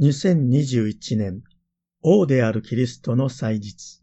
[0.00, 1.42] 2021年、
[2.02, 4.00] 王であるキリストの祭日。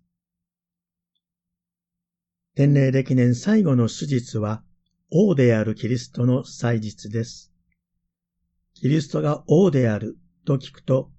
[2.53, 4.61] 天霊歴年最後の手術は、
[5.09, 7.53] 王であるキリストの祭日です。
[8.73, 11.11] キリストが王であると聞くと、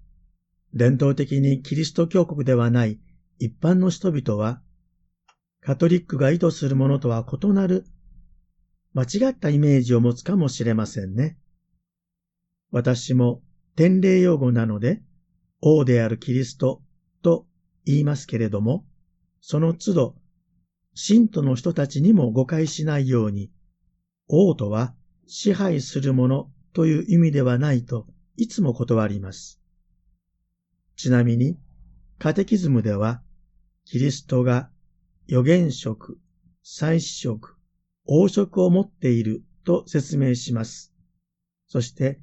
[0.75, 2.99] 伝統的にキリスト教国ではない
[3.39, 4.61] 一般の人々は、
[5.59, 7.87] カトリックが意図するものとは異なる
[8.93, 11.39] 間違ったイメージを持つかもしれませんね。
[12.69, 13.41] 私も
[13.77, 15.03] 典礼用語なので、
[15.61, 16.81] 王であるキリスト
[17.21, 17.45] と
[17.85, 18.87] 言いますけれども、
[19.39, 20.15] その都度、
[20.95, 23.51] 信徒の人たちにも誤解しないように、
[24.27, 24.95] 王とは
[25.27, 29.61] 支配するものという意味ではないといつも断ります。
[30.95, 31.59] ちなみに、
[32.17, 33.21] カテキズムでは、
[33.85, 34.71] キリストが
[35.29, 36.17] 預言職、
[36.63, 37.57] 祭司職、
[38.07, 40.95] 王職を持っていると説明します。
[41.67, 42.19] そして、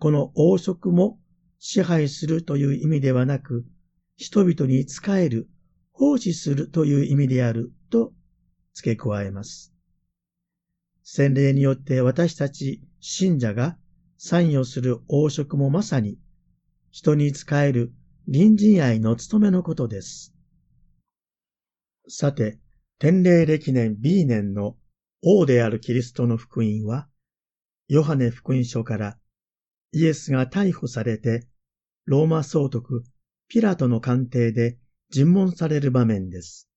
[0.00, 1.20] この王職も
[1.58, 3.66] 支配するという意味ではなく、
[4.16, 5.46] 人々に仕える、
[5.92, 8.14] 奉仕するという意味であると
[8.72, 9.74] 付け加えます。
[11.04, 13.76] 洗礼によって私たち信者が
[14.16, 16.18] 参与する王職もまさに
[16.90, 17.92] 人に仕える
[18.26, 20.34] 隣人愛の務めのことです。
[22.08, 22.58] さて、
[22.98, 24.76] 天霊歴年 B 年の
[25.22, 27.06] 王であるキリストの福音は、
[27.88, 29.18] ヨハネ福音書から
[29.92, 31.46] イエスが逮捕されて、
[32.04, 33.04] ローマ総督
[33.48, 34.78] ピラトの官邸で
[35.10, 36.68] 尋問される場面です。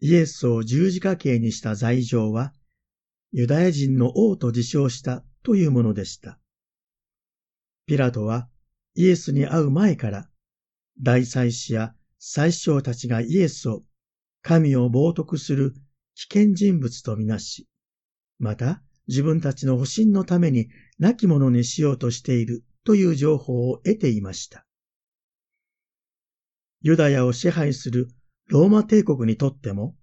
[0.00, 2.52] イエスを十字架刑にした罪状は、
[3.32, 6.38] ユダヤ人の王と自称したというものでした。
[7.86, 8.48] ピラトは
[8.94, 10.30] イエスに会う前から、
[11.02, 13.82] 大祭司や祭司長たちがイエスを
[14.40, 15.74] 神を冒涜する
[16.14, 17.68] 危険人物とみなし、
[18.38, 24.64] また自分たちの保身のために亡き者にしようとしているという情報を得ていました。
[26.82, 28.08] ユダヤを支配する
[28.48, 29.96] ローマ帝国にとっても、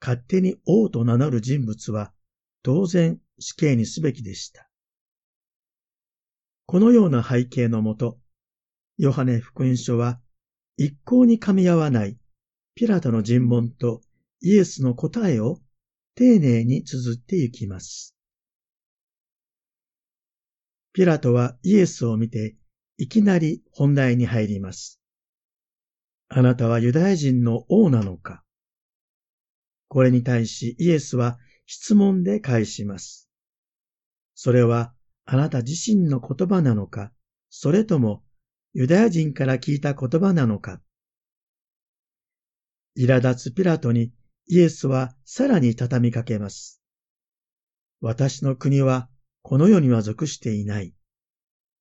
[0.00, 2.12] 勝手に王と名乗る人物は
[2.62, 4.68] 当然死刑にすべきでした。
[6.66, 8.18] このような背景のもと、
[8.98, 10.20] ヨハネ福音書は
[10.76, 12.16] 一向に噛み合わない
[12.74, 14.00] ピラトの尋問と
[14.40, 15.58] イエスの答えを
[16.14, 18.16] 丁寧に綴ってゆきます。
[20.94, 22.56] ピラトはイエスを見て、
[22.98, 25.00] いきなり本題に入ります。
[26.28, 28.42] あなたはユダヤ人の王なのか？
[29.88, 33.30] これに対しイエスは質問で返します。
[34.34, 34.92] それは
[35.24, 37.10] あなた自身の言葉なのか、
[37.48, 38.22] それとも
[38.74, 40.80] ユダヤ人から聞いた言葉なのか？
[42.98, 44.12] 苛立つピラトに
[44.46, 46.82] イエスはさらに畳みかけます。
[48.02, 49.08] 私の国は
[49.42, 50.94] この世には属していない。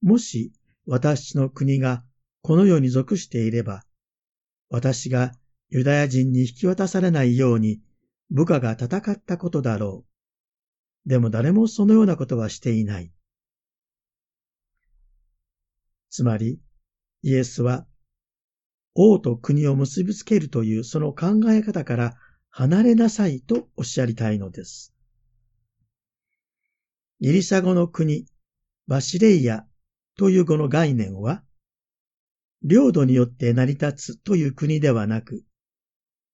[0.02, 0.52] もし
[0.86, 2.04] 私の国が
[2.42, 3.84] この世に属していれば、
[4.70, 5.32] 私が
[5.70, 7.82] ユダヤ人に引き渡されないように
[8.30, 10.06] 部下が戦ったことだろ
[11.06, 11.10] う。
[11.10, 13.12] でも誰もそのようなことはしていない。
[16.10, 16.60] つまり、
[17.22, 17.88] イエスは
[18.96, 22.18] 王と国を結びつけるというその考え方から
[22.50, 24.94] 離れなさいとおっしゃりたいのです。
[27.22, 28.26] ギリシャ語の国、
[28.88, 29.68] バシレイヤ
[30.18, 31.44] という語の概念は、
[32.64, 35.44] 領土によって成り立つという国ではなく、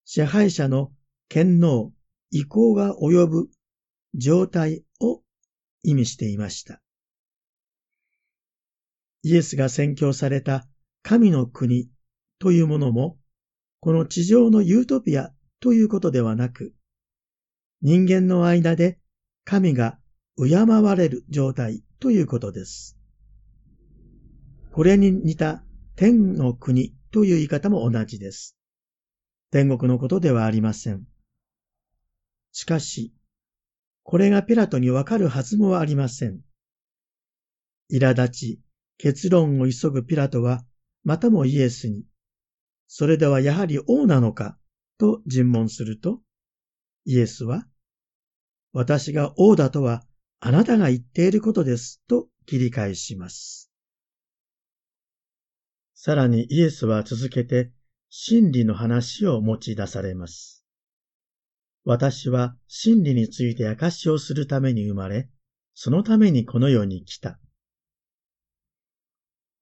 [0.05, 0.93] 支配者の
[1.27, 1.91] 権能、
[2.31, 3.49] 意向が及ぶ
[4.15, 5.21] 状態を
[5.83, 6.81] 意味していました。
[9.23, 10.69] イエスが宣教された
[11.01, 11.89] 神の国
[12.39, 13.17] というものも、
[13.81, 16.73] この地上のユートピアということではなく、
[17.81, 18.99] 人間の間で
[19.43, 19.99] 神が
[20.37, 22.97] 敬われる状態ということです。
[24.71, 25.63] これに似た
[25.95, 28.55] 天の国という言い方も同じです。
[29.49, 31.07] 天国のことではありません。
[32.51, 33.15] しかし、
[34.03, 36.41] これがピラトにわかるはずもありません。
[37.91, 38.61] 苛立ち、
[38.97, 40.63] 結論を急ぐピラトは、
[41.03, 42.03] またもイエスに、
[42.87, 44.57] それではやはり王なのか
[44.97, 46.21] と尋問すると、
[47.05, 47.67] イエスは、
[48.73, 50.06] 私が王だとは
[50.39, 53.71] あなたが言っていることですと切り返します。
[55.93, 57.71] さらにイエスは続けて
[58.09, 60.63] 真理の話を持ち出されます。
[61.83, 65.29] 私は真理について証をするために生まれ、
[65.73, 67.39] そのためにこの世に来た。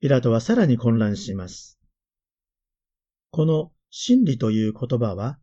[0.01, 1.79] ピラトはさらに混乱します。
[3.31, 5.39] この真理という言葉は、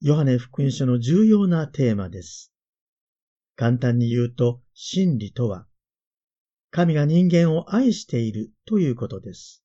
[0.00, 2.52] ヨハネ福音書の重要なテーマです。
[3.56, 5.66] 簡単に言うと、真理とは、
[6.70, 9.64] 神が人間を愛しているということです。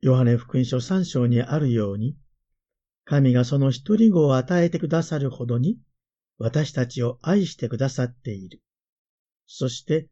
[0.00, 2.16] ヨハネ福音書3章にあるように、
[3.04, 5.78] 神がその一人子を与えてくださるほどに、
[6.36, 8.62] 私たちを愛してくださっている。
[9.46, 10.08] そして、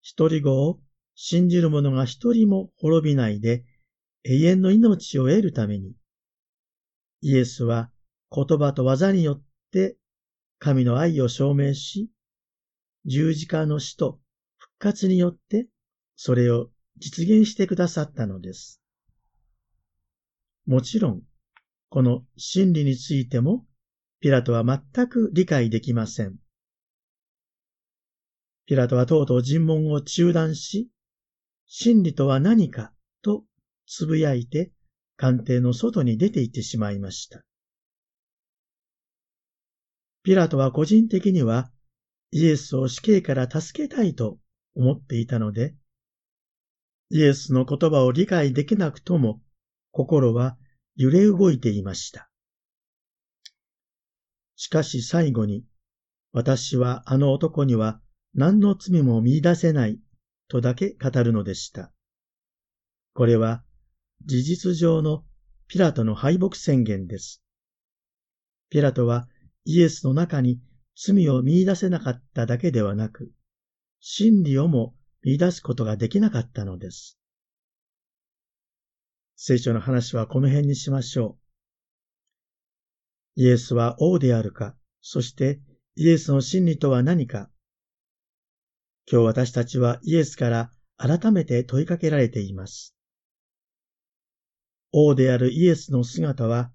[0.00, 0.80] 一人子を
[1.14, 3.64] 信じる者が一人も滅びないで、
[4.24, 5.94] 永遠の命を得るために、
[7.20, 7.90] イエスは
[8.34, 9.98] 言葉と技によって
[10.60, 12.10] 神の愛を証明し、
[13.06, 14.20] 十字架の死と
[14.58, 15.66] 復活によって
[16.16, 16.68] それを
[16.98, 18.82] 実現してくださったのです。
[20.66, 21.22] もちろん、
[21.88, 23.66] この真理についても、
[24.20, 26.36] ピラトは全く理解できません。
[28.66, 30.90] ピラトはとうとう尋問を中断し、
[31.66, 32.92] 真理とは何か
[33.22, 33.44] と
[33.86, 34.72] つぶやいて
[35.16, 37.42] 官邸の外に出て行ってしまいました。
[40.22, 41.70] ピラトは個人的には
[42.30, 44.38] イエスを死刑から助けたいと
[44.74, 45.74] 思っていたので、
[47.10, 49.40] イエスの言葉を理解できなくとも
[49.90, 50.56] 心は
[50.96, 52.30] 揺れ動いていました。
[54.56, 55.64] しかし最後に、
[56.32, 58.00] 私はあの男には
[58.34, 59.98] 何の罪も見出せない
[60.48, 61.90] とだけ語るのでした。
[63.14, 63.64] これは
[64.26, 65.24] 事実上の
[65.66, 67.42] ピラトの敗北宣言です。
[68.68, 69.28] ピラトは
[69.64, 70.60] イエスの中に
[70.96, 73.32] 罪を見出せなかっただけではなく、
[74.00, 77.18] 真理をも見出すことができなかったのです。
[79.36, 81.38] 聖書の話はこの辺にしましょ
[83.36, 83.42] う。
[83.42, 85.60] イエスは王であるか、そして
[85.96, 87.50] イエスの真理とは何か。
[89.10, 92.94] 今日私たちはイエスから改めて問いかけられています。
[94.92, 96.72] 王であるイエスの姿は、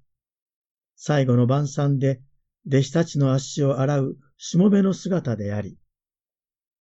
[0.95, 2.21] 最後の晩餐で
[2.67, 5.77] 弟子たちの足を洗うしもべの姿であり、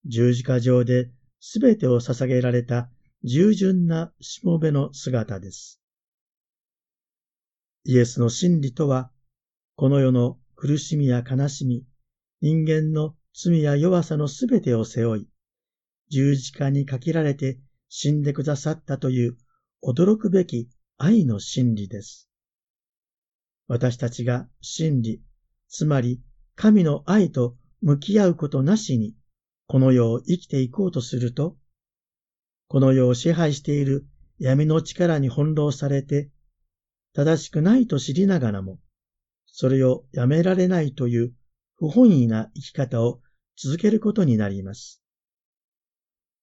[0.07, 1.11] 十字架上で
[1.41, 2.91] 全てを捧げられた
[3.23, 5.81] 従順なしもべの姿です。
[7.85, 9.11] イエスの真理とは、
[9.77, 11.85] この世の苦しみや悲しみ、
[12.41, 15.29] 人間の罪や弱さのすべてを背負い、
[16.09, 17.59] 十字架にかけられて
[17.89, 19.37] 死んでくださったという
[19.83, 22.29] 驚くべき愛の真理です。
[23.69, 25.23] 私たちが真理、
[25.69, 26.23] つまり
[26.55, 29.15] 神の愛と向き合うことなしに、
[29.67, 31.57] この世を生きていこうとすると、
[32.69, 34.07] この世を支配している
[34.39, 36.31] 闇の力に翻弄されて、
[37.13, 38.81] 正しくないと知りながらも、
[39.47, 41.35] それをやめられないという
[41.77, 43.21] 不本意な生き方を
[43.57, 45.03] 続けることになります。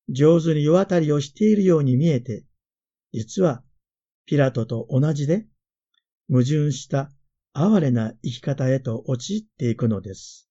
[0.10, 2.46] 上手に世渡りをしているように見えて、
[3.14, 3.64] 実は
[4.26, 5.48] ピラトと同じで、
[6.30, 7.12] 矛盾した
[7.54, 10.48] 哀れな生き方へと陥っていくのです。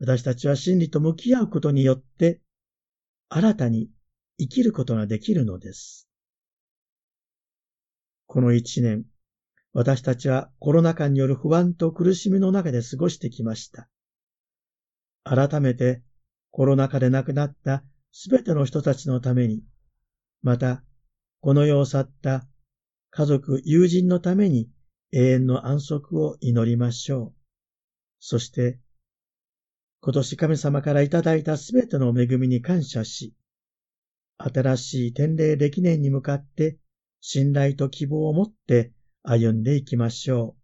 [0.00, 2.40] 私たちは真理と向き合うことによって、
[3.28, 3.90] 新たに
[4.38, 6.08] 生きることができるのです。
[8.26, 9.04] この一年、
[9.74, 13.88] 私たちはコロナ禍による不安と苦しみの中で過ごしてきました。
[15.24, 16.02] 改めて
[16.50, 19.62] コロナ禍で亡くなったすべての人たちのために、
[20.42, 20.82] また
[21.40, 22.46] この世を去った
[23.10, 24.68] 家族、友人のために
[25.12, 27.34] 永遠の安息を祈りましょう。
[28.18, 28.78] そして、
[30.00, 33.34] 今年神様からいただいたすべての恵みに感謝し、
[34.38, 36.78] 新しい天霊歴年に向かって
[37.20, 40.61] 信頼と希望を持って歩んでいきましょう。